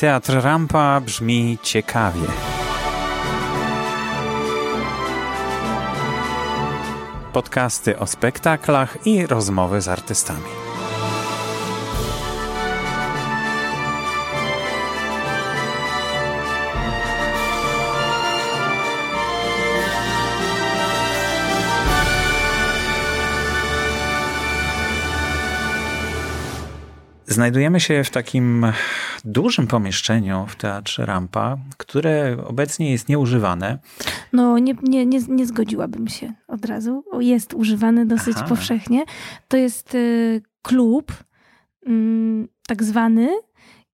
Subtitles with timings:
[0.00, 2.28] Teatr Rampa brzmi ciekawie.
[7.32, 10.40] Podcasty o spektaklach i rozmowy z artystami.
[27.26, 28.72] Znajdujemy się w takim
[29.24, 33.78] dużym pomieszczeniu w Teatrze Rampa, które obecnie jest nieużywane.
[34.32, 37.04] No, nie, nie, nie, nie zgodziłabym się od razu.
[37.18, 38.46] Jest używane dosyć Aha.
[38.48, 39.04] powszechnie.
[39.48, 41.12] To jest y, klub,
[41.86, 43.28] mm, tak zwany,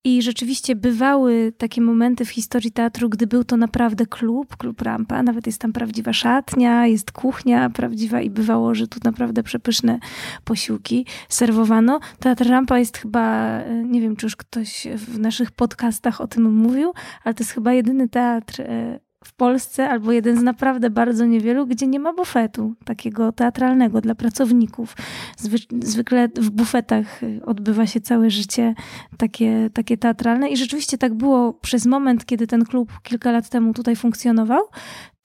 [0.07, 5.23] i rzeczywiście bywały takie momenty w historii teatru, gdy był to naprawdę klub, klub Rampa.
[5.23, 9.99] Nawet jest tam prawdziwa szatnia, jest kuchnia prawdziwa i bywało, że tu naprawdę przepyszne
[10.45, 12.01] posiłki serwowano.
[12.19, 16.93] Teatr Rampa jest chyba, nie wiem, czy już ktoś w naszych podcastach o tym mówił,
[17.25, 21.67] ale to jest chyba jedyny teatr e, w Polsce, albo jeden z naprawdę bardzo niewielu,
[21.67, 24.97] gdzie nie ma bufetu takiego teatralnego dla pracowników.
[25.37, 28.75] Zwy, zwykle w bufetach odbywa się całe życie
[29.17, 33.75] takie, takie teatralne i rzeczywiście tak było przez moment, kiedy ten klub kilka lat temu
[33.75, 34.63] tutaj funkcjonował,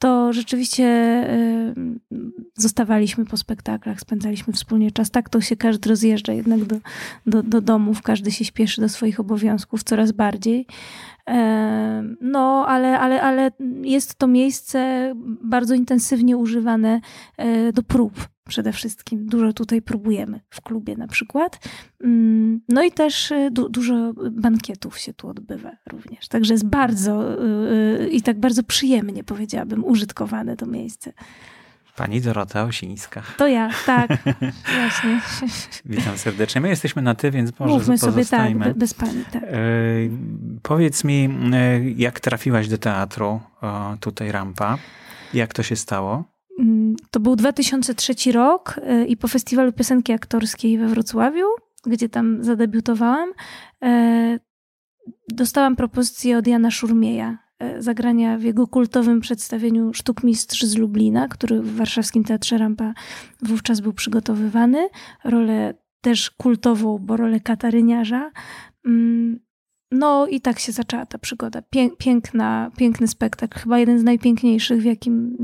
[0.01, 0.83] to rzeczywiście
[1.33, 1.73] y,
[2.55, 5.11] zostawaliśmy po spektaklach, spędzaliśmy wspólnie czas.
[5.11, 6.75] Tak to się każdy rozjeżdża jednak do,
[7.25, 10.67] do, do domów, każdy się śpieszy do swoich obowiązków coraz bardziej.
[12.21, 13.51] No, ale, ale, ale
[13.81, 15.11] jest to miejsce
[15.43, 17.01] bardzo intensywnie używane
[17.37, 19.25] e, do prób przede wszystkim.
[19.25, 21.59] Dużo tutaj próbujemy w klubie na przykład.
[22.03, 26.27] Mm, no i też e, du dużo bankietów się tu odbywa również.
[26.27, 31.13] Także jest bardzo e, i tak bardzo przyjemnie powiedziałabym użytkowane to miejsce.
[32.01, 33.21] Pani Dorota Osińska.
[33.37, 34.09] To ja, tak,
[34.79, 35.21] właśnie.
[35.85, 36.61] Witam serdecznie.
[36.61, 39.43] My jesteśmy na ty, więc może Mówmy sobie tak, bez pani, tak.
[39.43, 39.57] E,
[40.61, 44.77] powiedz mi, e, jak trafiłaś do teatru, o, tutaj Rampa?
[45.33, 46.23] Jak to się stało?
[46.59, 51.45] Mm, to był 2003 rok e, i po Festiwalu Piosenki Aktorskiej we Wrocławiu,
[51.85, 53.29] gdzie tam zadebiutowałam,
[53.83, 54.39] e,
[55.27, 61.61] dostałam propozycję od Jana Szurmieja, E, zagrania w jego kultowym przedstawieniu Sztukmistrz z Lublina, który
[61.61, 62.93] w warszawskim Teatrze Rampa
[63.41, 64.89] wówczas był przygotowywany.
[65.23, 68.31] Rolę też kultową, bo rolę kataryniarza.
[68.85, 69.39] Mm,
[69.91, 71.61] no i tak się zaczęła ta przygoda.
[71.97, 75.37] Piękna, piękny spektakl, chyba jeden z najpiękniejszych, w jakim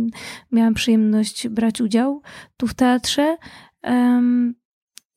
[0.51, 2.22] miałam przyjemność brać udział
[2.57, 3.38] tu w teatrze.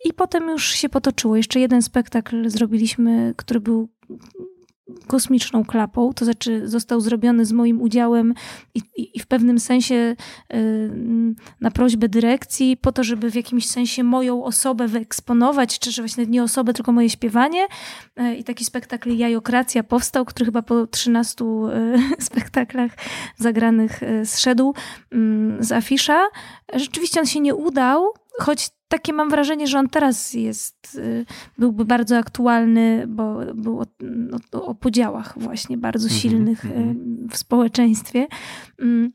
[0.05, 1.37] I potem już się potoczyło.
[1.37, 3.89] Jeszcze jeden spektakl zrobiliśmy, który był
[5.07, 8.35] kosmiczną klapą, to znaczy został zrobiony z moim udziałem
[8.75, 10.17] i, i, w pewnym sensie
[10.55, 10.91] y,
[11.61, 16.43] na prośbę dyrekcji, po to, żeby w jakimś sensie moją osobę wyeksponować, czy właśnie nie
[16.43, 17.67] osobę, tylko moje śpiewanie.
[18.21, 22.93] Y, I taki spektakl Jajokracja powstał, który chyba po 13 y, spektaklach
[23.37, 24.75] zagranych zszedł
[25.13, 26.27] mm, z afisza.
[26.75, 31.27] Rzeczywiście on się nie udał, choć takie mam wrażenie, że on teraz jest, y,
[31.59, 33.85] byłby bardzo aktualny, bo był o,
[34.53, 36.95] o, o podziałach właśnie bardzo mhm, silnych mm-hmm.
[37.31, 38.27] w społeczeństwie.
[38.79, 39.13] Mm.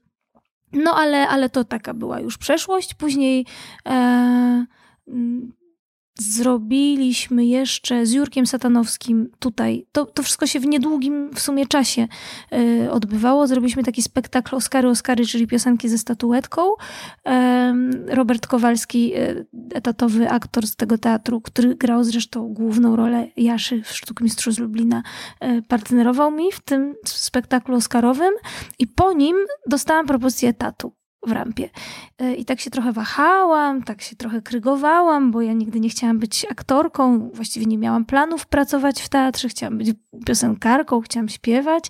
[0.74, 2.94] No ale, ale to taka była już przeszłość.
[2.94, 3.46] Później
[3.88, 3.92] e,
[5.08, 5.54] mm,
[6.20, 9.86] zrobiliśmy jeszcze z Jurkiem Satanowskim tutaj.
[9.92, 12.08] To, to wszystko się w niedługim w sumie czasie
[12.54, 13.48] y, odbywało.
[13.48, 16.62] Zrobiliśmy taki spektakl Oskary Oskary, czyli piosenki ze statuetką.
[18.08, 23.92] Robert Kowalski, y, etatowy aktor z tego teatru, który grał zresztą główną rolę Jaszy w
[23.92, 25.04] Sztukmistrzu z Lublina,
[25.68, 28.34] partnerował mi w tym spektaklu oscarowym
[28.80, 29.36] i po nim
[29.68, 30.94] dostałam propozycję etatu
[31.28, 31.70] w rampie.
[32.20, 36.20] E, I tak się trochę wahałam, tak się trochę krygowałam, bo ja nigdy nie chciałam
[36.20, 39.90] być aktorką, właściwie nie miałam planów pracować w teatrze, chciałam być
[40.26, 41.90] piosenkarką, chciałam śpiewać.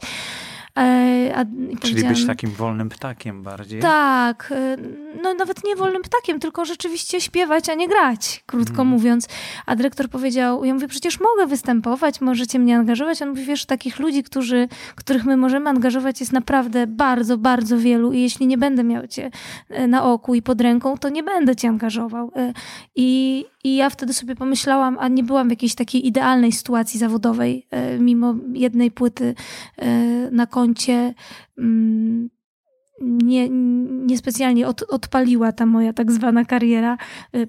[0.80, 1.46] E, a,
[1.80, 3.82] Czyli być takim wolnym ptakiem bardziej?
[3.82, 4.78] Tak, e,
[5.24, 8.88] no nawet nie wolnym ptakiem, tylko rzeczywiście śpiewać, a nie grać, krótko mm.
[8.88, 9.28] mówiąc.
[9.66, 13.22] A dyrektor powiedział, ja mówię, przecież mogę występować, możecie mnie angażować.
[13.22, 18.12] On mówi, wiesz, takich ludzi, którzy, których my możemy angażować jest naprawdę bardzo, bardzo wielu
[18.12, 19.32] i jeśli nie będę miał cię
[19.70, 22.32] e, na oku i pod ręką, to nie będę cię angażował.
[22.96, 27.68] I, i ja wtedy sobie pomyślałam, a nie byłam w jakiejś takiej idealnej sytuacji zawodowej,
[28.00, 29.36] mimo jednej płyty
[30.32, 31.14] na końcu koncie
[31.58, 32.30] mm,
[33.02, 33.50] nie,
[34.06, 36.98] niespecjalnie od, odpaliła ta moja tak zwana kariera
[37.36, 37.48] y,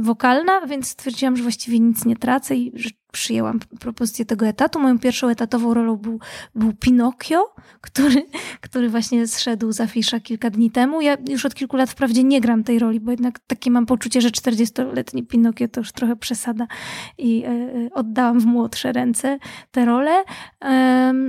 [0.00, 4.80] wokalna, więc stwierdziłam, że właściwie nic nie tracę i że przyjęłam propozycję tego etatu.
[4.80, 6.20] Moją pierwszą etatową rolą był,
[6.54, 8.26] był Pinokio, który,
[8.60, 11.00] który właśnie zszedł z afisza kilka dni temu.
[11.00, 14.20] Ja już od kilku lat wprawdzie nie gram tej roli, bo jednak takie mam poczucie,
[14.20, 16.66] że 40-letni Pinokio to już trochę przesada
[17.18, 19.38] i y, oddałam w młodsze ręce
[19.70, 20.24] tę rolę.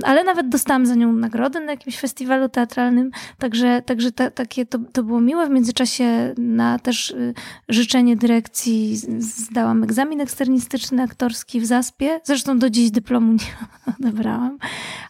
[0.04, 4.78] ale nawet dostałam za nią nagrodę na jakimś festiwalu teatralnym, także, także ta, takie to,
[4.92, 5.46] to było miłe.
[5.46, 7.34] W międzyczasie na też y,
[7.68, 12.20] życzenie dyrekcji zdałam egzamin eksternistyczny aktorski w Zaspie.
[12.24, 13.56] Zresztą do dziś dyplomu nie
[14.00, 14.58] odebrałam,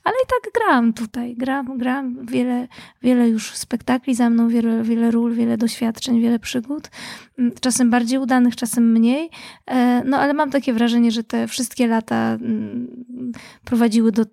[0.04, 1.34] ale i tak gram tutaj.
[1.36, 2.68] Gram, gram wiele,
[3.02, 6.90] wiele już spektakli za mną, wiele, wiele ról, wiele doświadczeń, wiele przygód.
[7.38, 9.30] Mm, czasem bardziej udanych, czasem mniej.
[9.66, 13.32] E, no ale mam takie wrażenie, że te wszystkie lata mm,
[13.64, 14.24] prowadziły do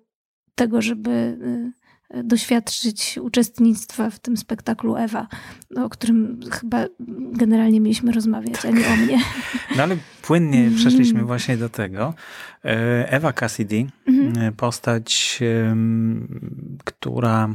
[0.54, 1.72] tego, żeby y,
[2.14, 5.26] doświadczyć uczestnictwa w tym spektaklu Ewa,
[5.76, 6.84] o którym chyba
[7.32, 9.18] generalnie mieliśmy rozmawiać, a nie o mnie.
[9.76, 10.74] No ale płynnie mm.
[10.74, 12.14] przeszliśmy właśnie do tego.
[12.64, 14.46] E, Ewa Cassidy, mhm.
[14.48, 15.40] e, postać,
[16.84, 17.48] która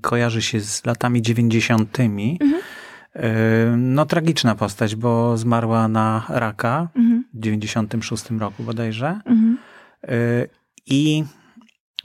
[0.00, 2.38] kojarzy się z latami dziewięćdziesiątymi.
[2.40, 2.62] Mhm.
[3.14, 7.24] E, no tragiczna postać, bo zmarła na raka mhm.
[7.34, 9.20] w 96 roku bodajże.
[9.24, 9.58] Mhm.
[10.86, 11.24] I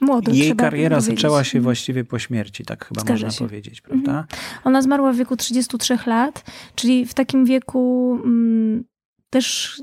[0.02, 3.46] Młodo, jej kariera zaczęła się zaczęła się po śmierci, tak chyba można się.
[3.46, 4.12] powiedzieć, prawda?
[4.12, 4.26] Mhm.
[4.64, 6.44] Ona zmarła w wieku 33 lat,
[6.76, 8.84] czyli w takim wieku mm,
[9.30, 9.82] też,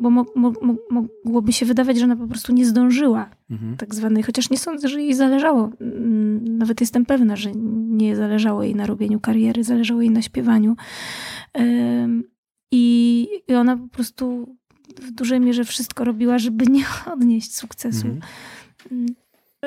[0.00, 0.52] bo mo, mo,
[1.24, 3.76] mogłoby się wydawać, że ona po prostu nie zdążyła mhm.
[3.76, 5.70] tak zwanej, chociaż nie sądzę, że jej zależało.
[5.80, 10.76] Mm, nawet jestem pewna, że nie zależało jej na robieniu kariery, zależało jej na śpiewaniu.
[12.72, 14.56] I, i ona po prostu
[15.02, 16.84] w dużej mierze wszystko robiła, żeby nie
[17.14, 18.06] odnieść sukcesu.
[18.06, 18.20] Mhm.
[18.90, 19.14] Mm.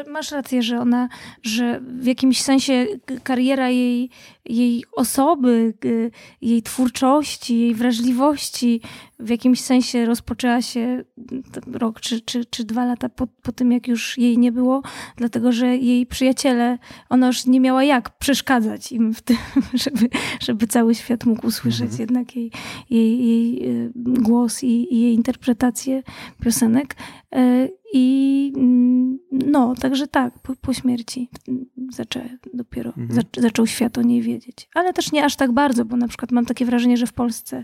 [0.08, 1.10] Masz rację, że ona,
[1.44, 2.88] że w jakimś sensie
[3.24, 4.10] kariera jej,
[4.46, 5.74] jej osoby,
[6.42, 8.82] jej twórczości, jej wrażliwości
[9.20, 11.04] w jakimś sensie rozpoczęła się
[11.74, 14.82] rok czy, czy, czy dwa lata po, po tym, jak już jej nie było,
[15.18, 16.78] dlatego że jej przyjaciele,
[17.10, 19.38] ona już nie miała jak przeszkadzać im w tym,
[19.84, 20.10] żeby,
[20.40, 22.00] żeby cały świat mógł usłyszeć mhm.
[22.00, 22.52] jednak jej,
[22.90, 26.04] jej, jej y, głos i, i jej interpretację
[26.44, 26.96] piosenek.
[27.98, 31.30] I mm, no, także tak, po, po śmierci
[31.90, 33.14] zaczę, dopiero mhm.
[33.14, 34.70] zac, zaczął świat o niej wiedzieć.
[34.74, 37.64] Ale też nie aż tak bardzo, bo na przykład mam takie wrażenie, że w Polsce,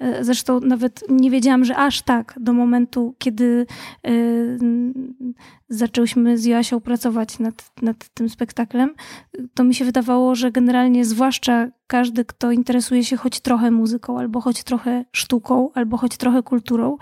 [0.00, 3.66] e, zresztą nawet nie wiedziałam, że aż tak do momentu, kiedy
[4.08, 4.58] y,
[5.68, 8.94] zaczęłyśmy z Joasią pracować nad, nad tym spektaklem,
[9.54, 14.40] to mi się wydawało, że generalnie zwłaszcza każdy, kto interesuje się choć trochę muzyką, albo
[14.40, 16.96] choć trochę sztuką, albo choć trochę kulturą,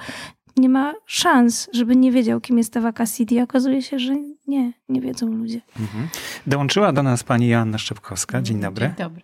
[0.59, 3.43] nie ma szans, żeby nie wiedział, kim jest Ewa Cassidy.
[3.43, 4.15] Okazuje się, że
[4.47, 5.61] nie, nie wiedzą ludzie.
[5.81, 6.09] Mhm.
[6.47, 8.43] Dołączyła do nas pani Joanna Szczepkowska.
[8.43, 8.87] Dzień dobry.
[8.87, 9.23] Dzień dobry.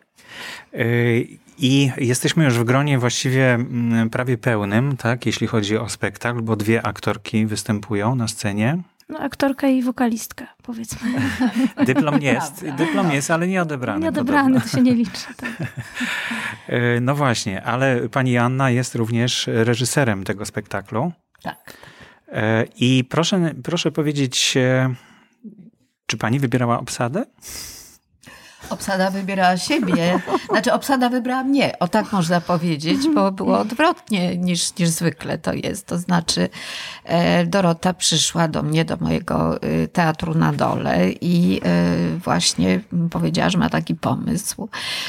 [0.75, 1.27] Y,
[1.59, 6.57] I jesteśmy już w gronie właściwie mm, prawie pełnym, tak, jeśli chodzi o spektakl, bo
[6.57, 8.79] dwie aktorki występują na scenie.
[9.09, 11.09] No, aktorka i wokalistka, powiedzmy.
[11.87, 14.01] Dyplom jest, dyplom jest, ale nie odebrany.
[14.03, 14.71] Nie odebrany, podobno.
[14.71, 15.35] to się nie liczy.
[15.37, 15.51] Tak.
[16.69, 21.13] Y, no właśnie, ale pani Anna jest również reżyserem tego spektaklu.
[21.45, 21.77] Tak.
[22.29, 24.95] E, I proszę, proszę powiedzieć, e,
[26.07, 27.25] czy pani wybierała obsadę?
[28.71, 30.21] Obsada wybierała siebie,
[30.51, 35.53] znaczy obsada wybrała mnie, o tak można powiedzieć, bo było odwrotnie niż, niż zwykle to
[35.53, 35.87] jest.
[35.87, 36.49] To znaczy
[37.05, 39.61] e, Dorota przyszła do mnie, do mojego
[39.93, 41.61] teatru na dole i
[42.25, 42.81] właśnie
[43.11, 44.69] powiedziała, że ma taki pomysł,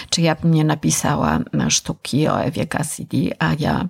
[0.10, 3.88] czy ja bym nie napisała sztuki o Ewie Cassidy, a ja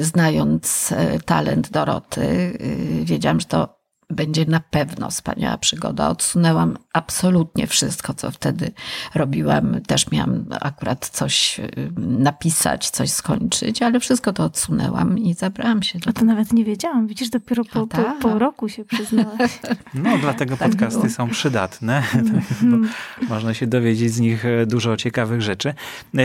[0.00, 0.94] znając
[1.24, 2.58] talent Doroty
[3.04, 3.77] wiedziałam, że to
[4.10, 6.08] będzie na pewno wspaniała przygoda.
[6.08, 8.70] Odsunęłam absolutnie wszystko, co wtedy
[9.14, 9.80] robiłam.
[9.80, 15.98] Też miałam akurat coś y, napisać, coś skończyć, ale wszystko to odsunęłam i zabrałam się
[15.98, 17.06] do A to nawet nie wiedziałam.
[17.06, 18.18] Widzisz, dopiero po, po, tak.
[18.18, 19.58] po roku się przyznałaś.
[19.94, 21.12] No, dlatego tak podcasty było.
[21.12, 22.02] są przydatne.
[22.62, 22.88] Mm.
[23.28, 25.74] można się dowiedzieć z nich e, dużo ciekawych rzeczy.
[26.18, 26.24] E,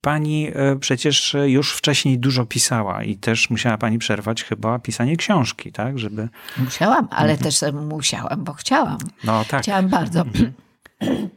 [0.00, 5.72] pani e, przecież już wcześniej dużo pisała i też musiała pani przerwać chyba pisanie książki,
[5.72, 5.98] tak?
[5.98, 6.28] Żeby
[6.66, 7.38] Musiałam, ale mhm.
[7.38, 8.98] też musiałam, bo chciałam.
[9.24, 9.62] No tak.
[9.62, 10.20] Chciałam bardzo.
[10.20, 10.52] Mhm.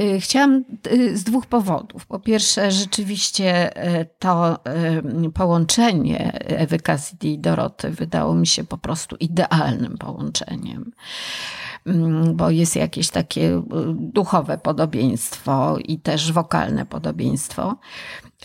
[0.00, 2.06] Y, chciałam y, z dwóch powodów.
[2.06, 4.58] Po pierwsze, rzeczywiście y, to
[5.34, 10.92] połączenie Ewy Cassidy i Doroty wydało mi się po prostu idealnym połączeniem
[11.86, 13.62] mm, bo jest jakieś takie
[13.94, 17.76] duchowe podobieństwo i też wokalne podobieństwo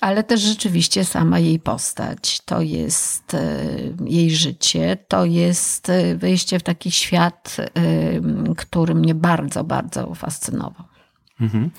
[0.01, 3.65] ale też rzeczywiście sama jej postać, to jest e,
[4.05, 10.85] jej życie, to jest e, wyjście w taki świat, e, który mnie bardzo, bardzo fascynował.
[11.41, 11.69] Mhm.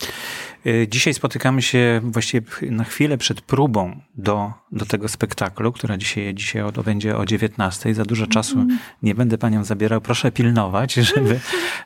[0.67, 6.35] Y, dzisiaj spotykamy się właściwie na chwilę przed próbą do, do tego spektaklu, która dzisiaj,
[6.35, 7.95] dzisiaj będzie o 19.
[7.95, 8.79] Za dużo czasu mm.
[9.02, 10.00] nie będę panią zabierał.
[10.00, 11.40] Proszę pilnować, żeby,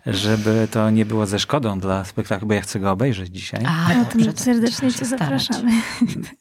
[0.07, 3.64] żeby to nie było ze szkodą dla spektaklu, bo ja chcę go obejrzeć dzisiaj.
[3.66, 5.71] A, no to serdecznie cię zapraszamy.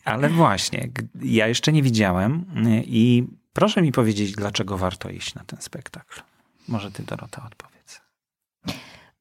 [0.05, 0.89] Ale właśnie,
[1.21, 6.21] ja jeszcze nie widziałem y, i proszę mi powiedzieć, dlaczego warto iść na ten spektakl.
[6.67, 7.72] Może ty, Dorota, odpowiedz.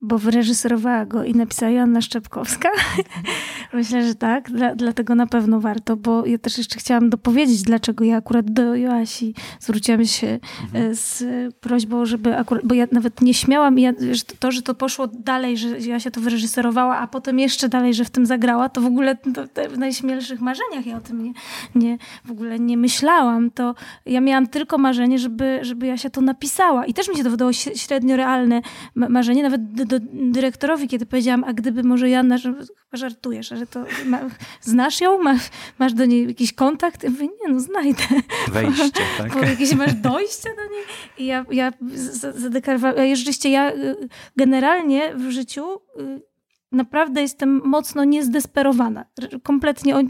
[0.02, 2.68] Bo wyreżyserowała go i napisała Joanna Szczepkowska.
[3.72, 8.04] Myślę, że tak, Dla, dlatego na pewno warto, bo ja też jeszcze chciałam dopowiedzieć, dlaczego
[8.04, 10.94] ja akurat do Joasi zwróciłam się mhm.
[10.94, 13.92] z prośbą, żeby akurat, bo ja nawet nie śmiałam, ja,
[14.38, 18.10] to, że to poszło dalej, że Joasia to wyreżyserowała, a potem jeszcze dalej, że w
[18.10, 21.32] tym zagrała, to w ogóle to w najśmielszych marzeniach ja o tym nie,
[21.74, 23.50] nie, w ogóle nie myślałam.
[23.50, 23.74] To
[24.06, 27.52] ja miałam tylko marzenie, żeby, żeby Jasia to napisała i też mi się to wydało
[27.52, 28.62] średnio realne
[28.94, 29.60] marzenie, nawet
[29.98, 32.54] do, dyrektorowi, kiedy powiedziałam, a gdyby może Joanna, że
[32.92, 34.20] żartujesz, że to ma,
[34.60, 35.42] znasz ją, masz,
[35.78, 37.02] masz do niej jakiś kontakt?
[37.02, 38.02] Ja mówię, nie no, znajdę.
[38.52, 39.32] Wejście, tak?
[39.32, 40.84] Bo jakieś masz dojście do niej?
[41.18, 41.72] I ja, ja
[42.34, 46.31] zadeklarowałam, ja rzeczywiście ja y, generalnie w życiu y,
[46.72, 49.04] naprawdę jestem mocno niezdesperowana.
[49.42, 50.00] Kompletnie o,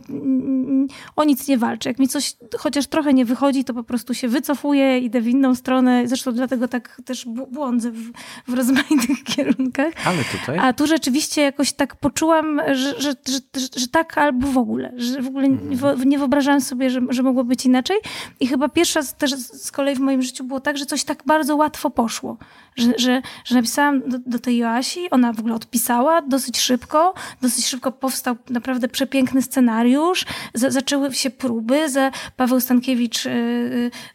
[1.17, 1.91] o, nic nie walczę.
[1.91, 5.55] Jak mi coś chociaż trochę nie wychodzi, to po prostu się wycofuję, idę w inną
[5.55, 6.03] stronę.
[6.09, 8.13] Zresztą dlatego tak też błądzę w,
[8.49, 9.95] w rozmaitych kierunkach.
[10.05, 10.59] Ale tutaj?
[10.59, 13.41] A tu rzeczywiście jakoś tak poczułam, że, że, że,
[13.77, 14.93] że tak albo w ogóle.
[14.97, 16.09] Że w ogóle mhm.
[16.09, 17.97] nie wyobrażałam sobie, że, że mogło być inaczej.
[18.41, 21.57] I chyba pierwsza też z kolei w moim życiu było tak, że coś tak bardzo
[21.57, 22.37] łatwo poszło.
[22.77, 27.15] Że, że, że napisałam do, do tej Joasi, ona w ogóle odpisała dosyć szybko.
[27.41, 30.25] Dosyć szybko powstał naprawdę przepiękny scenariusz.
[30.55, 31.89] Z, zaczęły się próby.
[31.91, 33.31] Za, Paweł Stankiewicz y,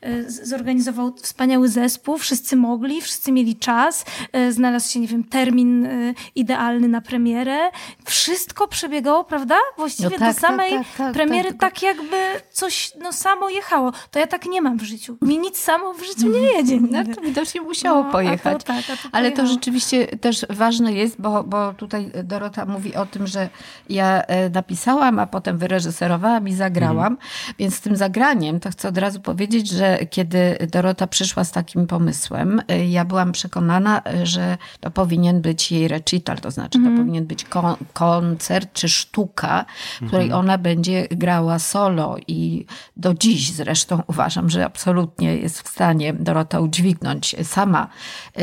[0.06, 2.18] y, zorganizował wspaniały zespół.
[2.18, 4.06] Wszyscy mogli, wszyscy mieli czas.
[4.36, 7.72] Y, znalazł się, nie wiem, termin y, idealny na premierę.
[8.06, 9.56] Wszystko przebiegało, prawda?
[9.78, 12.18] Właściwie no tak, do samej tak, tak, tak premiery tak, tak, jakby
[12.52, 13.92] coś no, samo jechało.
[14.12, 15.18] To ja tak nie mam w życiu.
[15.22, 16.78] Mi nic samo w życiu nie jedzie.
[16.92, 21.22] No to widocznie musiało no, pojechać to, tak, to Ale to rzeczywiście też ważne jest,
[21.22, 23.50] bo, bo tutaj Dorota mówi o tym, że
[23.90, 27.14] ja e, napisałam, a potem wyreżyserowałam i zagrałam.
[27.14, 27.18] Mhm.
[27.60, 31.88] Więc z tym zagraniem to chcę od razu powiedzieć, że kiedy Dorota przyszła z takim
[31.88, 36.96] pomysłem, e, ja byłam przekonana, że to powinien być jej recital, to znaczy mhm.
[36.96, 39.66] to powinien być kon koncert czy sztuka,
[40.02, 40.40] w której mhm.
[40.40, 42.66] ona będzie grała solo i
[42.98, 47.88] do dziś zresztą uważam, że absolutnie jest w stanie Dorota udźwignąć sama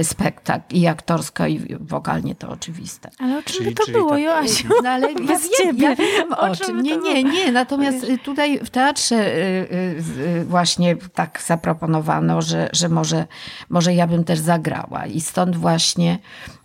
[0.03, 3.11] spektakl i aktorsko i wokalnie to oczywiste.
[3.19, 4.69] Ale o czym czyli, to było, tak, Joasiu?
[4.83, 6.83] No ale ja wiem, ja wiem o, czym.
[6.83, 7.53] Nie, nie, nie.
[7.53, 13.27] Natomiast tutaj w teatrze y, y, y, właśnie tak zaproponowano, że, że może,
[13.69, 15.07] może ja bym też zagrała.
[15.07, 16.19] I stąd właśnie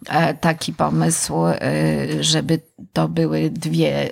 [0.09, 1.33] e, taki pomysł,
[2.19, 2.59] żeby
[2.93, 4.09] to były dwie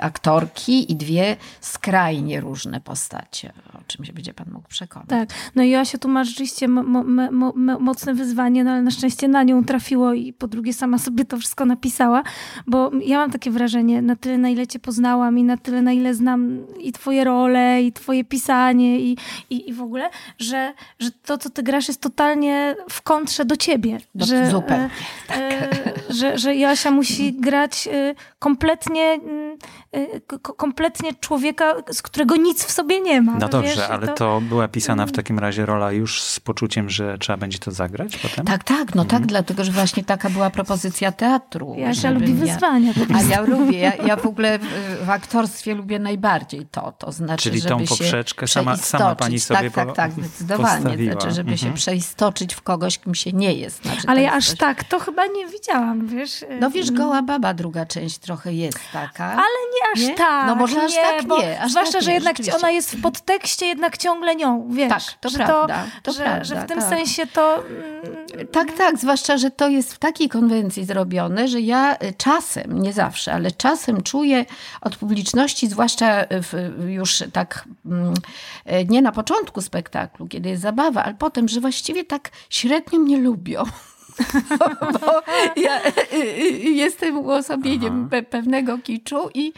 [0.00, 3.52] aktorki i dwie skrajnie różne postacie,
[3.86, 5.08] o czym się będzie pan mógł przekonać.
[5.08, 5.28] Tak.
[5.54, 9.28] No i Joasia tu ma rzeczywiście mo, mo, mo, mocne wyzwanie, no ale na szczęście
[9.28, 12.22] na nią trafiło i po drugie sama sobie to wszystko napisała,
[12.66, 15.92] bo ja mam takie wrażenie, na tyle na ile cię poznałam i na tyle na
[15.92, 19.16] ile znam i twoje role, i twoje pisanie i,
[19.50, 23.56] i, i w ogóle, że, że to, co ty grasz jest totalnie w kontrze do
[23.56, 23.98] ciebie.
[24.14, 24.84] No, że, zupełnie.
[24.84, 24.90] E,
[25.28, 25.38] tak.
[25.38, 29.56] e, że, że Joasia musi grać e, kompletnie, mm,
[29.92, 33.38] e, kompletnie człowieka, z którego nic w sobie nie ma.
[33.38, 34.14] No dobrze, wiesz, ale to...
[34.14, 38.16] to była pisana w takim razie rola już z poczuciem, że trzeba będzie to zagrać
[38.16, 38.46] potem?
[38.46, 39.22] Tak, tak, no tak, mhm.
[39.22, 41.74] tak, dlatego, że właśnie taka była propozycja teatru.
[41.78, 42.92] Ja się lubi wyzwania.
[43.14, 44.64] A ja lubię, ja, ja w ogóle w,
[45.06, 49.70] w, aktorstwie lubię najbardziej to, to znaczy, Czyli żeby tą poprzeczkę sama, sama pani sobie
[49.70, 51.04] Tak, tak, tak, zdecydowanie.
[51.04, 51.58] Znaczy, żeby mhm.
[51.58, 53.82] się przeistoczyć w kogoś, kim się nie jest.
[53.82, 54.58] Znaczy, Ale ja aż coś...
[54.58, 56.44] tak to chyba nie widziałam, wiesz.
[56.60, 59.24] No wiesz, Goła Baba druga część trochę jest taka.
[59.24, 60.14] Ale nie aż nie?
[60.14, 60.46] tak.
[60.46, 61.60] No może aż nie, tak nie.
[61.60, 64.88] Aż zwłaszcza, tak że jednak ona jest w podtekście jednak ciągle nią, wiesz.
[64.88, 65.84] Tak, to że prawda.
[66.02, 66.88] To, że, prawda, że w tym tak.
[66.88, 67.64] sensie to...
[67.66, 72.82] Mm, tak, tak, zwłaszcza, że to jest w takiej konwencji zrobione, że ja y, czasem,
[72.82, 74.44] nie zawsze, ale czasem czuję
[74.80, 78.14] od publiczności, zwłaszcza w, już tak mm,
[78.72, 83.16] y, nie na początku spektaklu, kiedy jest zabawa, ale potem, że właściwie tak średnio mnie
[83.16, 83.64] lubią.
[85.00, 85.22] bo
[85.56, 89.52] ja y, y, jestem uosobieniem pe pewnego kiczu i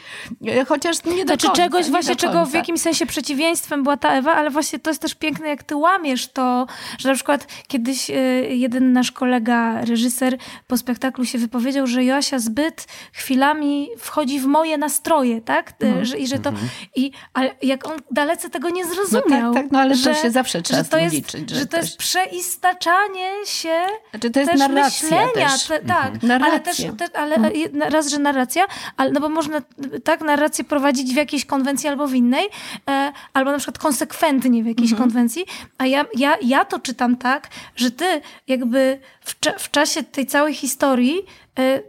[0.49, 3.97] y, chociaż nie do znaczy końca, czegoś nie właśnie, czego w jakimś sensie przeciwieństwem była
[3.97, 6.67] ta Ewa, ale właśnie to jest też piękne, jak ty łamiesz to,
[6.99, 8.11] że na przykład kiedyś
[8.51, 10.37] jeden nasz kolega, reżyser
[10.67, 15.73] po spektaklu się wypowiedział, że Joasia zbyt chwilami wchodzi w moje nastroje, tak?
[15.81, 16.05] Mm.
[16.05, 16.89] Że, I że to, mm -hmm.
[16.97, 19.43] i, ale jak on dalece tego nie zrozumiał.
[19.43, 21.51] No tak, tak, no ale że, to się zawsze trzeba że to jest, liczyć.
[21.51, 25.65] Że, że to jest przeistaczanie się znaczy, to jest też narracja myślenia, też.
[25.65, 26.43] Te, tak, mhm.
[26.43, 27.83] ale też te, ale mhm.
[27.93, 28.65] raz, że narracja,
[28.97, 29.63] ale, no bo można
[30.05, 32.49] tak narrację prowadzić w jakiejś konwencji albo w innej,
[32.89, 35.09] e, albo na przykład konsekwentnie w jakiejś mhm.
[35.09, 35.45] konwencji,
[35.79, 40.55] a ja, ja, ja to czytam tak, że ty jakby w, w czasie tej całej
[40.55, 41.23] historii
[41.59, 41.81] e,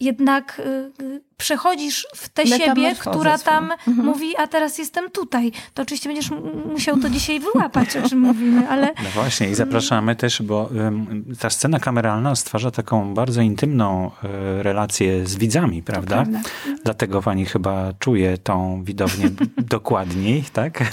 [0.00, 0.60] jednak
[1.00, 4.06] y, przechodzisz w tę siebie, która tam mhm.
[4.06, 5.52] mówi, a teraz jestem tutaj.
[5.74, 6.30] To oczywiście będziesz
[6.72, 8.86] musiał to dzisiaj wyłapać, o czym mówimy, ale...
[9.04, 14.10] No właśnie i zapraszamy też, bo um, ta scena kameralna stwarza taką bardzo intymną
[14.58, 16.16] y, relację z widzami, prawda?
[16.16, 16.40] prawda?
[16.84, 19.30] Dlatego pani chyba czuje tą widownię
[19.76, 20.84] dokładniej, tak?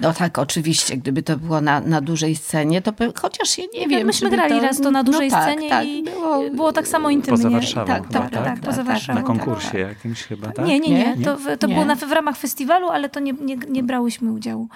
[0.00, 4.06] No tak, oczywiście, gdyby to było na, na dużej scenie, to chociaż ja nie wiem.
[4.06, 4.60] Myśmy grali to...
[4.60, 6.50] raz to na no dużej no tak, scenie tak, i było...
[6.50, 7.38] było tak samo intymnie.
[7.38, 7.86] Poza Warszawą.
[7.86, 9.20] Tak, tak, tak, tak, poza Warszawą.
[9.20, 10.66] Na konkursie jakimś chyba, tak?
[10.66, 11.24] Nie, nie, nie.
[11.24, 11.74] To, to nie.
[11.74, 14.68] było na, w ramach festiwalu, ale to nie, nie, nie brałyśmy udziału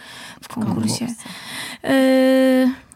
[0.43, 1.07] w konkursie.
[1.83, 1.91] Yy,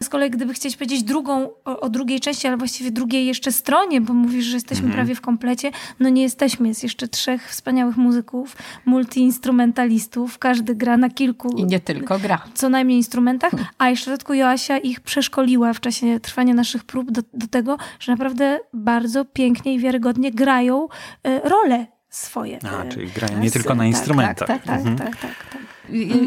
[0.03, 4.01] z kolei, gdyby chcieć powiedzieć drugą, o, o, drugiej części, ale właściwie drugiej jeszcze stronie,
[4.01, 4.95] bo mówisz, że jesteśmy mhm.
[4.95, 5.71] prawie w komplecie,
[6.01, 6.69] no nie jesteśmy.
[6.69, 10.39] Jest jeszcze trzech wspaniałych muzyków, multiinstrumentalistów.
[10.39, 11.49] Każdy gra na kilku.
[11.49, 12.45] I nie tylko gra.
[12.55, 13.69] Co najmniej instrumentach, hmm.
[13.79, 17.79] a jeszcze w dodatku Joasia ich przeszkoliła w czasie trwania naszych prób do, do tego,
[18.01, 20.89] że naprawdę bardzo pięknie i wiarygodnie grają
[21.27, 22.59] y, role swoje.
[22.65, 24.49] A, czyli grają nie tylko na tak, instrumentach.
[24.49, 24.97] Tak, tak, mhm.
[24.97, 25.55] tak, tak, tak, tak.
[25.55, 25.72] Mhm.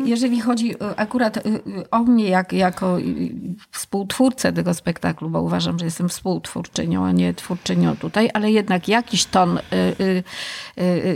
[0.05, 1.41] Jeżeli chodzi e, akurat e,
[1.91, 2.97] o mnie jak, jako
[3.71, 9.25] współtwórcę tego spektaklu, bo uważam, że jestem współtwórczynią, a nie twórczynią tutaj, ale jednak jakiś
[9.25, 9.59] ton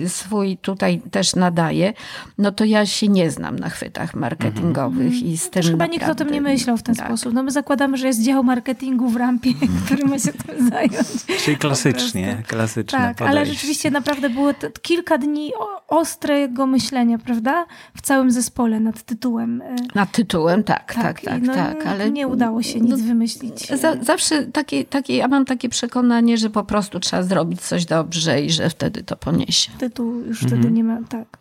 [0.08, 1.94] swój tutaj też nadaję,
[2.38, 5.26] no to ja się nie znam na chwytach marketingowych mhm.
[5.26, 5.94] i z tym Chyba naprawdę...
[5.94, 7.08] nikt o tym nie myślał w ten tak.
[7.08, 7.34] sposób.
[7.34, 9.54] No my zakładamy, że jest dział marketingu w rampie,
[9.86, 11.08] który ma się tym zająć.
[11.44, 13.40] Czyli klasycznie, klasyczne Tak, podejście.
[13.40, 15.52] ale rzeczywiście naprawdę było kilka dni
[15.88, 17.66] ostrego myślenia, prawda?
[17.98, 19.62] W całym zespole nad tytułem.
[19.62, 21.42] E, nad tytułem, tak, tak, tak, tak.
[21.42, 23.68] No, tak ale nie udało się nic no, wymyślić.
[23.68, 28.42] Za, zawsze takie, takie, ja mam takie przekonanie, że po prostu trzeba zrobić coś dobrze
[28.42, 29.72] i że wtedy to poniesie.
[29.78, 30.62] Tytuł już mhm.
[30.62, 31.38] wtedy nie ma, tak.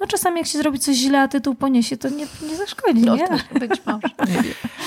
[0.00, 3.16] No czasami jak się zrobi coś źle, a tytuł poniesie, to nie, nie zaszkodzi, no,
[3.16, 3.26] nie?
[3.60, 4.08] Być może.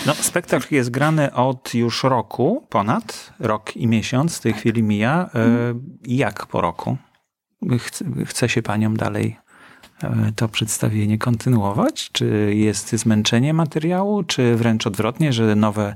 [0.05, 4.59] No, spektakl jest grany od już roku, ponad rok i miesiąc, w tej tak.
[4.59, 5.23] chwili mija.
[5.23, 5.97] Mhm.
[6.05, 6.97] Jak po roku?
[7.79, 9.40] Chce, chce się paniom dalej E,
[10.35, 12.09] to przedstawienie kontynuować?
[12.11, 15.95] Czy jest zmęczenie materiału, czy wręcz odwrotnie, że nowe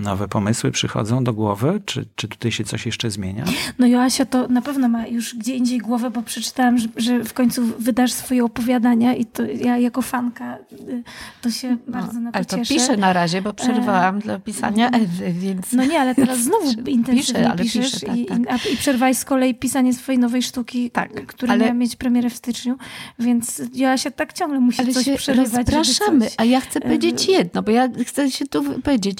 [0.00, 1.80] nowe pomysły przychodzą do głowy?
[1.84, 3.44] Czy, czy tutaj się coś jeszcze zmienia?
[3.78, 7.32] No Joasia to na pewno ma już gdzie indziej głowę, bo przeczytałam, że, że w
[7.32, 11.02] końcu wydasz swoje opowiadania i to ja jako fanka y,
[11.42, 12.74] to się no, bardzo na to ale to cieszę.
[12.74, 14.20] piszę na razie, bo przerwałam e...
[14.20, 15.72] dla pisania Ewy, więc...
[15.72, 18.72] No nie, ale teraz znowu intensywnie piszę, ale piszesz piszę, tak, i, tak.
[18.72, 21.64] i przerwałeś z kolei pisanie swojej nowej sztuki, tak, która ale...
[21.64, 22.76] miała mieć premierę w styczniu,
[23.18, 25.68] więc Joasia tak ciągle musi ale coś się przerywać.
[25.68, 26.34] Rozpraszamy, coś...
[26.36, 29.18] a ja chcę powiedzieć jedno, bo ja chcę się tu powiedzieć.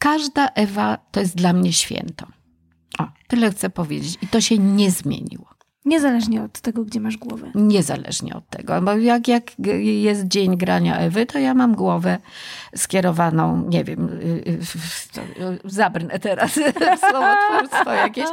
[0.00, 2.26] Każda Ewa to jest dla mnie święto.
[2.98, 4.18] O, tyle chcę powiedzieć.
[4.22, 5.50] I to się nie zmieniło.
[5.84, 7.50] Niezależnie od tego, gdzie masz głowę.
[7.54, 8.82] Niezależnie od tego.
[8.82, 12.18] Bo jak, jak jest dzień grania Ewy, to ja mam głowę
[12.76, 16.52] skierowaną, nie wiem, y, y, zabrnę teraz
[17.10, 18.26] słowotwórstwo jakieś.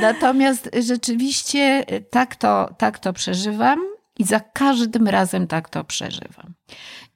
[0.00, 3.78] Natomiast rzeczywiście tak to, tak to przeżywam
[4.18, 6.54] i za każdym razem tak to przeżywam.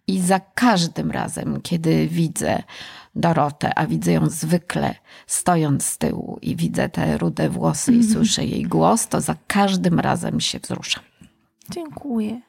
[0.07, 2.63] I za każdym razem, kiedy widzę
[3.19, 4.95] Dorotę, a widzę ją zwykle
[5.27, 8.15] stojąc z tyłu i widzę te rude włosy i mhm.
[8.15, 11.03] słyszę jej głos, to za każdym razem się wzruszam.
[11.71, 12.41] Dziękuję.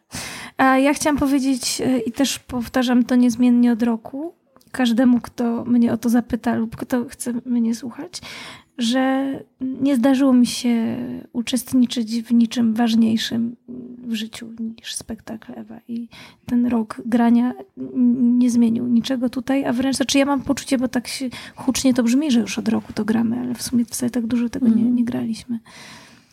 [0.58, 4.34] A ja chciałam powiedzieć e, i też powtarzam to niezmiennie od roku,
[4.71, 8.21] każdemu, kto mnie o to zapyta lub kto chce mnie słuchać,
[8.77, 10.97] że nie zdarzyło mi się
[11.34, 13.55] uczestniczyć w niczym ważniejszym
[14.08, 15.79] w życiu niż spektakl Ewa.
[15.88, 16.08] I
[16.45, 17.53] ten rok grania
[18.17, 22.03] nie zmienił niczego tutaj, a wręcz, znaczy ja mam poczucie, bo tak się hucznie to
[22.03, 24.73] brzmi, że już od roku to gramy, ale w sumie wcale tak dużo tego nie,
[24.73, 24.95] mhm.
[24.95, 25.60] nie graliśmy.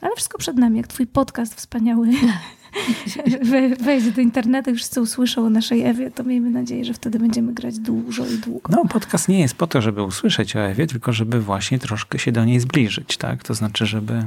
[0.00, 2.08] Ale wszystko przed nami, jak twój podcast wspaniały
[3.80, 7.54] wejdzie do internetu i wszyscy usłyszą o naszej Ewie, to miejmy nadzieję, że wtedy będziemy
[7.54, 8.72] grać dużo i długo.
[8.72, 12.32] No, podcast nie jest po to, żeby usłyszeć o Ewie, tylko żeby właśnie troszkę się
[12.32, 13.42] do niej zbliżyć, tak?
[13.42, 14.24] To znaczy, żeby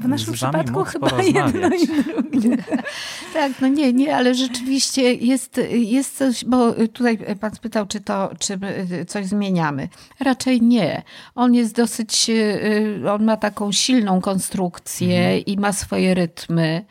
[0.00, 2.56] w naszym przypadku chyba jedno i drugie.
[3.34, 8.30] tak, no nie, nie, ale rzeczywiście jest, jest coś, bo tutaj pan spytał, czy to,
[8.38, 8.58] czy
[9.06, 9.88] coś zmieniamy.
[10.20, 11.02] Raczej nie.
[11.34, 15.44] On jest dosyć, y, on ma taką silną konstrukcję mhm.
[15.46, 16.84] i ma swoje rytmy,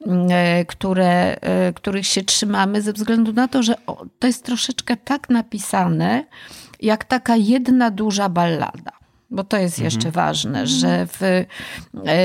[0.00, 0.06] y,
[0.66, 1.36] które,
[1.68, 3.74] y, których się trzymamy ze względu na to, że
[4.18, 6.24] to jest troszeczkę tak napisane,
[6.80, 8.99] jak taka jedna duża ballada
[9.30, 10.12] bo to jest jeszcze mhm.
[10.12, 11.46] ważne, że w, e,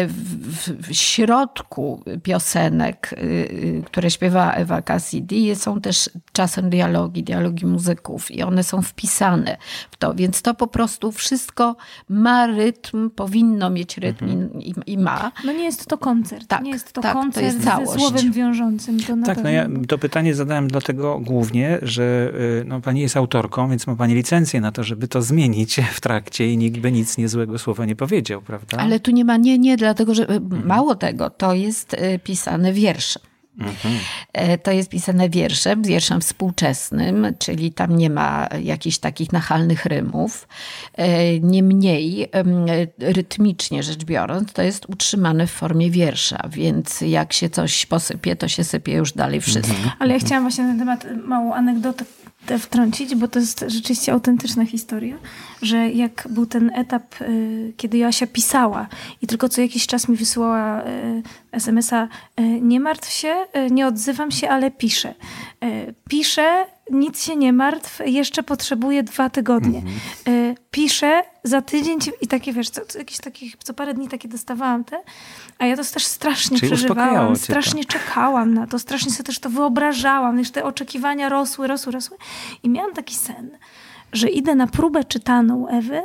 [0.08, 7.66] w, w, środku piosenek, y, y, które śpiewała Ewa Cassidy, są też czasem dialogi, dialogi
[7.66, 9.58] muzyków i one są wpisane
[9.92, 11.76] w to, więc to po prostu wszystko
[12.10, 14.62] ma rytm, powinno mieć rytm mhm.
[14.62, 15.32] i, i, ma.
[15.44, 17.92] No nie jest to koncert, tak, nie jest to tak, koncert to jest całość.
[17.92, 19.00] ze słowem wiążącym.
[19.00, 23.70] To tak, no ja to pytanie zadałem dlatego głównie, że y, no, pani jest autorką,
[23.70, 27.18] więc ma pani licencję na to, żeby to zmienić w trakcie i nikt by nic
[27.18, 28.78] niezłego słowa nie powiedział, prawda?
[28.78, 30.68] Ale tu nie ma, nie, nie, dlatego że mhm.
[30.68, 33.20] mało tego, to jest pisane wiersze.
[33.60, 34.00] Mhm.
[34.64, 40.48] To jest pisane wierszem, wierszem współczesnym, czyli tam nie ma jakichś takich nachalnych rymów.
[40.94, 42.30] E, niemniej,
[43.00, 48.48] rytmicznie rzecz biorąc, to jest utrzymane w formie wiersza, więc jak się coś posypie, to
[48.48, 49.76] się sypie już dalej wszystko.
[49.76, 49.92] Mhm.
[50.00, 52.06] Ale ja chciałam właśnie na ten temat małą anegdotę
[52.60, 55.18] wtrącić, bo to jest rzeczywiście autentyczna historia,
[55.62, 58.88] że jak był ten etap, y, kiedy Joasia pisała
[59.22, 63.36] i tylko co jakiś czas mi wysyłała y, SMS-a y, nie martw się,
[63.72, 65.14] nie odzywam się, ale piszę.
[66.10, 69.78] Piszę, nic się nie martw, jeszcze potrzebuję dwa tygodnie.
[69.78, 70.56] Mhm.
[70.72, 74.84] Piszę, za tydzień i takie, wiesz, co, co, jakieś takich, co parę dni takie dostawałam
[74.84, 74.98] te,
[75.60, 79.50] a ja to też strasznie Czyli przeżywałam, strasznie czekałam na to, strasznie sobie też to
[79.50, 82.18] wyobrażałam, wiesz, te oczekiwania rosły, rosły, rosły
[82.64, 83.58] i miałam taki sen,
[84.14, 86.02] że idę na próbę czytaną Ewy,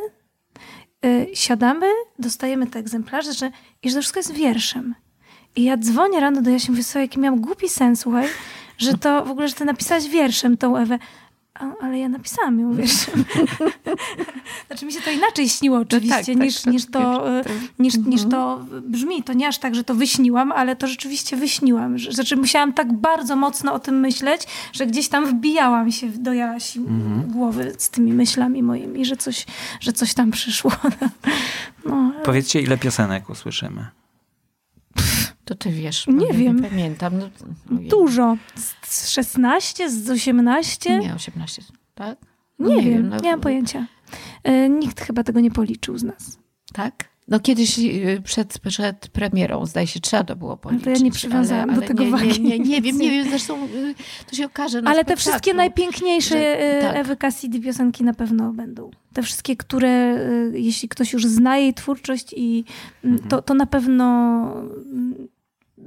[1.03, 1.87] yy, siadamy,
[2.19, 3.51] dostajemy te egzemplarze, że,
[3.83, 4.95] i że to wszystko jest wierszem.
[5.57, 8.29] I ja dzwonię rano do Jasi, mówię sobie, jaki miałam głupi sen, słuchaj,
[8.81, 10.99] że to w ogóle, że ty napisałaś wierszem tą Ewę.
[11.55, 12.93] A, ale ja napisałam ją, wiesz.
[14.67, 17.43] znaczy mi się to inaczej śniło oczywiście, tak, niż, tak, niż, to, e,
[17.79, 18.15] niż, mhm.
[18.15, 19.23] niż to brzmi.
[19.23, 21.99] To nie aż tak, że to wyśniłam, ale to rzeczywiście wyśniłam.
[21.99, 26.79] Znaczy musiałam tak bardzo mocno o tym myśleć, że gdzieś tam wbijałam się do Jasi
[26.79, 27.33] mhm.
[27.33, 29.47] głowy z tymi myślami moimi, że coś,
[29.81, 30.73] że coś tam przyszło.
[31.87, 32.13] no.
[32.25, 34.00] Powiedzcie, ile piosenek usłyszymy?
[35.51, 36.07] To ty wiesz.
[36.07, 36.57] Nie wiem.
[36.57, 37.19] Nie pamiętam.
[37.19, 37.29] No,
[37.71, 38.37] Dużo.
[38.83, 40.99] Z 16, z 18?
[40.99, 41.63] Nie, 18,
[41.95, 42.19] tak?
[42.59, 43.21] No nie, nie, wiem, no...
[43.21, 43.87] nie mam pojęcia.
[44.45, 46.39] E, nikt chyba tego nie policzył z nas.
[46.73, 47.09] Tak?
[47.29, 50.87] No kiedyś y, przed, przed premierą, zdaje się, trzeba to było policzyć.
[50.87, 52.41] No to ja nie przywiązałam ale, do tego nie, wagi.
[52.41, 53.95] Nie, nie, nie wiem, nie wiem, zresztą y,
[54.31, 56.97] to się okaże Ale spektaklu, te wszystkie najpiękniejsze że, y, tak.
[56.97, 58.91] Ewy Cassidy piosenki na pewno będą.
[59.13, 60.19] Te wszystkie, które
[60.53, 62.65] jeśli ktoś już zna jej twórczość i
[63.05, 63.31] mm, mhm.
[63.31, 64.05] to, to na pewno
[64.53, 65.29] mm,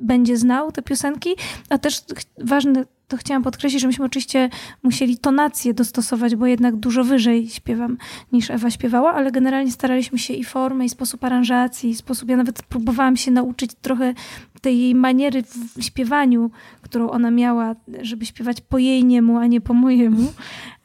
[0.01, 1.35] będzie znał te piosenki,
[1.69, 2.01] a też
[2.37, 4.49] ważne, to chciałam podkreślić, że myśmy oczywiście
[4.83, 7.97] musieli tonację dostosować, bo jednak dużo wyżej śpiewam
[8.31, 12.37] niż Ewa śpiewała, ale generalnie staraliśmy się i formę, i sposób aranżacji, i sposób, ja
[12.37, 14.13] nawet próbowałam się nauczyć trochę
[14.63, 19.61] tej jej maniery w śpiewaniu, którą ona miała, żeby śpiewać po jej niemu, a nie
[19.61, 20.33] po mojemu.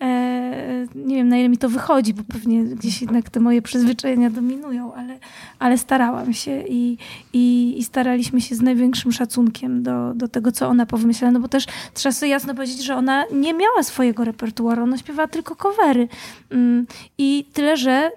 [0.01, 4.31] E, nie wiem, na ile mi to wychodzi, bo pewnie gdzieś jednak te moje przyzwyczajenia
[4.31, 5.19] dominują, ale,
[5.59, 6.99] ale starałam się i,
[7.33, 11.49] i, i staraliśmy się z największym szacunkiem do, do tego, co ona powymyślała, no bo
[11.49, 16.09] też trzeba sobie jasno powiedzieć, że ona nie miała swojego repertuaru, ona śpiewała tylko covery.
[16.51, 16.87] Mm,
[17.19, 18.11] I tyle, że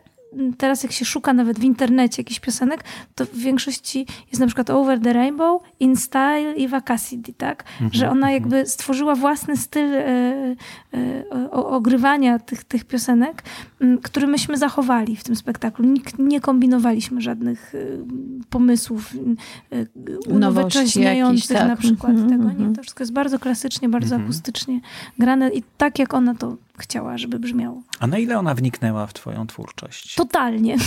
[0.57, 2.83] teraz jak się szuka nawet w internecie jakichś piosenek,
[3.15, 7.63] to w większości jest na przykład Over the Rainbow, In Style i Vacacity, tak?
[7.73, 7.93] Mhm.
[7.93, 8.33] Że ona mhm.
[8.33, 10.05] jakby stworzyła własny styl e,
[10.93, 13.43] e, ogrywania tych, tych piosenek,
[14.01, 15.85] który myśmy zachowali w tym spektaklu.
[15.85, 17.77] Nikt, nie kombinowaliśmy żadnych e,
[18.49, 19.13] pomysłów
[20.49, 21.67] uwyczeźniających tak.
[21.67, 22.29] na przykład mm -hmm.
[22.29, 22.43] tego.
[22.43, 22.75] Nie, mhm.
[22.75, 24.29] to wszystko jest bardzo klasycznie, bardzo mm -hmm.
[24.29, 24.79] akustycznie
[25.17, 27.84] grane i tak jak ona to chciała, żeby brzmiało.
[27.99, 30.15] A na ile ona wniknęła w twoją twórczość?
[30.15, 30.77] Totalnie.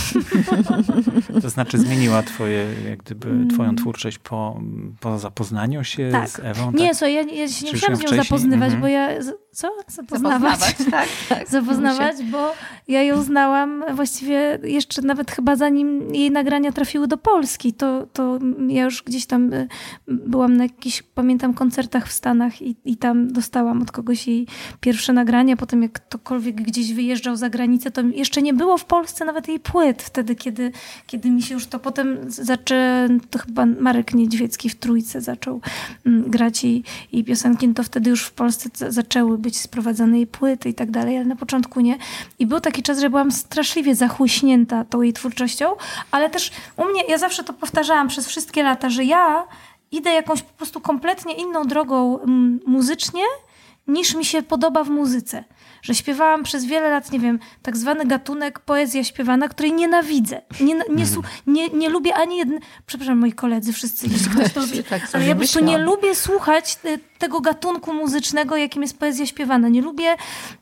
[1.41, 3.49] to znaczy zmieniła twoje, jak gdyby, mm.
[3.49, 4.61] twoją twórczość po,
[4.99, 6.29] po zapoznaniu się tak.
[6.29, 6.71] z Ewą?
[6.71, 6.95] Nie, tak?
[6.95, 8.81] so, ja, ja się nie musiałam z nią zapoznawać, mm -hmm.
[8.81, 9.09] bo ja...
[9.55, 9.69] Co?
[9.87, 10.59] Zapoznawać.
[10.59, 11.07] Zapoznawać, tak.
[11.29, 12.53] tak Zapoznawać, bo
[12.87, 17.73] ja ją znałam właściwie jeszcze nawet chyba zanim jej nagrania trafiły do Polski.
[17.73, 19.67] To, to ja już gdzieś tam y,
[20.07, 24.47] byłam na jakichś, pamiętam, koncertach w Stanach i, i tam dostałam od kogoś jej
[24.79, 29.25] pierwsze nagrania, potem jak ktokolwiek gdzieś wyjeżdżał za granicę, to jeszcze nie było w Polsce
[29.25, 30.71] nawet jej płyt wtedy, kiedy,
[31.07, 35.61] kiedy mi się już to potem zaczę, to chyba Marek Niedźwiecki w Trójce zaczął
[36.05, 40.27] mm, grać i, i piosenki, no to wtedy już w Polsce zaczęły być sprowadzane jej
[40.27, 41.97] płyty i tak dalej, ale na początku nie.
[42.39, 45.65] I był taki czas, że byłam straszliwie zachłyśnięta tą jej twórczością,
[46.11, 49.47] ale też u mnie, ja zawsze to powtarzałam przez wszystkie lata, że ja
[49.91, 53.23] idę jakąś po prostu kompletnie inną drogą mm, muzycznie,
[53.87, 55.43] niż mi się podoba w muzyce
[55.85, 60.41] że śpiewałam przez wiele lat, nie wiem, tak zwany gatunek poezja śpiewana, której nienawidzę.
[60.59, 61.05] Nie, nie,
[61.47, 65.35] nie, nie lubię ani jednej, przepraszam moi koledzy wszyscy, jeśli ktoś to tak ale ja
[65.35, 69.69] po prostu nie lubię słuchać y, tego gatunku muzycznego, jakim jest poezja śpiewana.
[69.69, 70.15] Nie lubię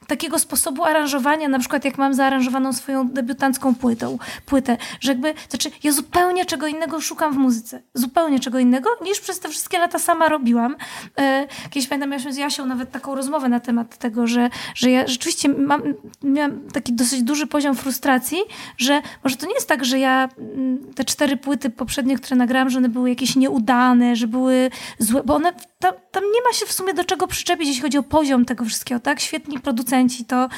[0.08, 5.72] takiego sposobu aranżowania, na przykład jak mam zaaranżowaną swoją debiutancką płytą, płytę, że jakby, znaczy
[5.84, 7.82] ja zupełnie czego innego szukam w muzyce.
[7.94, 10.76] Zupełnie czego innego, niż przez te wszystkie lata sama robiłam.
[11.20, 15.08] E, kiedyś pamiętam, miałam z Jasią nawet taką rozmowę na temat tego, że, że ja
[15.14, 15.82] rzeczywiście mam,
[16.24, 18.38] miałam taki dosyć duży poziom frustracji,
[18.78, 22.70] że może to nie jest tak, że ja mm, te cztery płyty poprzednie, które nagrałam,
[22.70, 26.66] że one były jakieś nieudane, że były złe, bo one, tam, tam nie ma się
[26.66, 29.20] w sumie do czego przyczepić, jeśli chodzi o poziom tego wszystkiego, tak?
[29.20, 30.50] Świetni producenci to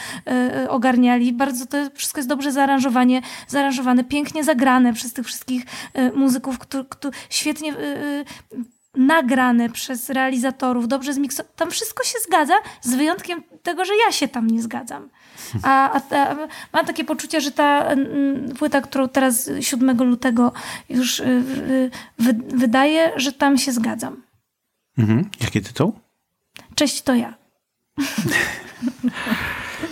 [0.63, 5.63] y, ogarniali, bardzo to wszystko jest dobrze zaaranżowanie, zaaranżowane, pięknie zagrane przez tych wszystkich
[5.98, 8.26] y, muzyków, którzy świetnie y,
[8.97, 11.53] nagrane przez realizatorów, dobrze zmiksowane.
[11.55, 15.10] Tam wszystko się zgadza, z wyjątkiem tego, że ja się tam nie zgadzam.
[15.63, 16.36] A, a, a
[16.73, 17.88] mam takie poczucie, że ta
[18.60, 20.51] płyta, którą teraz 7 lutego
[20.89, 21.43] już y,
[22.19, 24.23] wy, wydaje, że tam się zgadzam.
[24.97, 25.29] Mhm.
[25.41, 25.99] Jaki tytuł?
[26.75, 27.34] Cześć, to ja.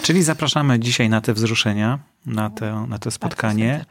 [0.03, 3.85] Czyli zapraszamy dzisiaj na te wzruszenia, na, te, na to spotkanie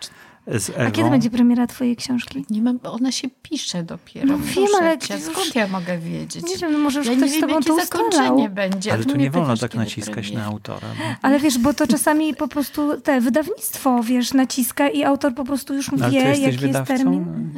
[0.46, 0.78] z Ewą.
[0.88, 2.44] A kiedy będzie premiera twojej książki?
[2.50, 4.26] Nie mam, ona się pisze dopiero.
[4.26, 6.44] No wiem, ale cię, skąd ja mogę wiedzieć?
[6.44, 8.92] Nie wiem, no może już ja ktoś nie z tobą to zakończenie będzie.
[8.92, 10.88] Ale tu nie wolno tak naciskać na autora.
[10.98, 11.04] Bo...
[11.22, 15.74] Ale wiesz, bo to czasami po prostu te wydawnictwo, wiesz, naciska i autor po prostu
[15.74, 16.92] już ale wie, jaki wydawcą?
[16.92, 17.50] jest termin.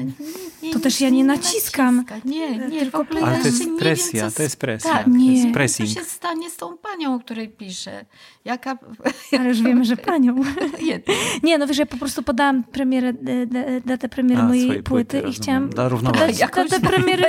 [0.63, 2.05] Nie, to też ja nie naciskam.
[2.25, 4.37] Nie, nie, Tylko w ogóle Ale to jest nie presja, wiem, co...
[4.37, 4.93] to jest presja.
[4.93, 5.33] Tak, to Nie.
[5.33, 5.89] jest Co pressing.
[5.89, 8.05] się stanie z tą panią, o której piszę?
[8.45, 8.79] Jaka...
[9.39, 10.35] Ale już wiemy, że panią.
[11.43, 14.83] Nie, no wiesz, ja po prostu podałam premierę, d- d- datę premiery A, mojej płyty
[14.83, 17.25] płyty, i chciałam podać datę premiery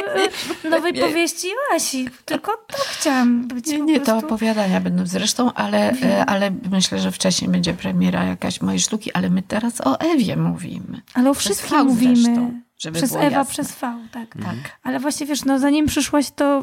[0.63, 1.01] e, nowej Nie.
[1.01, 2.10] powieści Asi.
[2.25, 7.12] Tylko to chciałam być Nie, nie, to opowiadania będą zresztą, ale, e, ale myślę, że
[7.12, 11.01] wcześniej będzie premiera jakaś mojej sztuki, ale my teraz o Ewie mówimy.
[11.13, 12.15] Ale o wszystkim mówimy.
[12.15, 13.53] zresztą, żeby przez Ewa, jasne.
[13.53, 14.27] przez V, tak.
[14.43, 14.55] Tak.
[14.83, 16.59] Ale właśnie wiesz, no zanim przyszłaś, to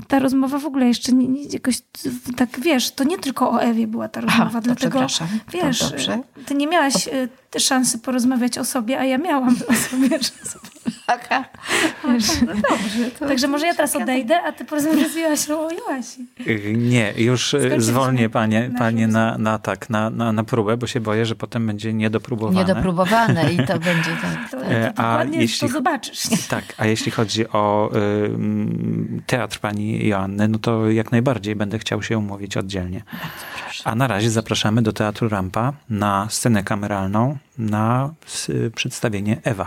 [0.00, 3.50] y, ta rozmowa w ogóle jeszcze nie, nie, jakoś y, tak wiesz, to nie tylko
[3.50, 5.06] o Ewie była ta rozmowa, Aha, dlatego
[5.52, 6.20] wiesz, dobrze.
[6.40, 7.08] y, ty nie miałaś
[7.58, 10.18] szansy porozmawiać o sobie, a ja miałam o sobie.
[12.12, 12.40] Wiesz.
[12.42, 13.10] No dobrze.
[13.18, 16.26] To Także może ja teraz odejdę, a ty porozmawiasz z Joasią o Joasi.
[16.46, 20.44] Y, Nie, już y, Skończyliśmy zwolnię panie, naszą panie na, na tak, na, na, na
[20.44, 22.58] próbę, bo się boję, że potem będzie niedopróbowane.
[22.58, 24.50] Niedopróbowane i to będzie tak.
[24.50, 24.66] To, tak.
[24.70, 26.22] E, to a dokładnie jeśli- to zobaczysz.
[26.48, 28.30] Tak, a jeśli chodzi o y,
[29.26, 33.02] teatr pani Joanny, no to jak najbardziej będę chciał się umówić oddzielnie.
[33.84, 39.66] A na razie zapraszamy do Teatru Rampa na scenę kameralną na s- przedstawienie Ewa.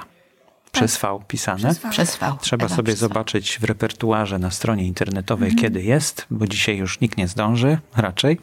[0.71, 1.75] Przez V pisane.
[1.89, 2.25] Przez V.
[2.25, 2.37] V.
[2.41, 7.17] Trzeba Ewa, sobie zobaczyć w repertuarze na stronie internetowej, kiedy jest, bo dzisiaj już nikt
[7.17, 8.39] nie zdąży raczej.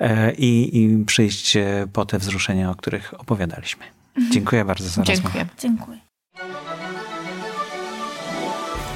[0.00, 3.84] E, I, I przyjść e, po te wzruszenia, o których opowiadaliśmy.
[4.30, 5.22] Dziękuję bardzo za rozmowę.
[5.22, 5.46] Dziękuję.
[5.58, 5.98] Dziękuję.